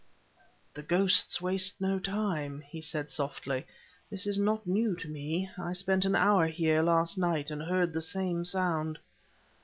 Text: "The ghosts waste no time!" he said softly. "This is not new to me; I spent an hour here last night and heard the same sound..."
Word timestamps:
"The 0.73 0.81
ghosts 0.81 1.41
waste 1.43 1.79
no 1.79 1.99
time!" 1.99 2.61
he 2.61 2.81
said 2.81 3.11
softly. 3.11 3.67
"This 4.09 4.25
is 4.25 4.39
not 4.39 4.65
new 4.65 4.95
to 4.95 5.07
me; 5.07 5.47
I 5.59 5.73
spent 5.73 6.05
an 6.05 6.15
hour 6.15 6.47
here 6.47 6.81
last 6.81 7.19
night 7.19 7.51
and 7.51 7.61
heard 7.61 7.93
the 7.93 8.01
same 8.01 8.43
sound..." 8.43 8.97